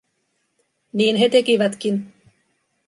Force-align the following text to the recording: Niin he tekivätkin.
Niin 0.93 1.15
he 1.15 1.29
tekivätkin. 1.29 2.13